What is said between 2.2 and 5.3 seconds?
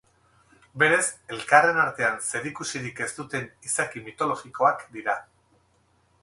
zerikusirik ez duten izaki mitologikoak dira.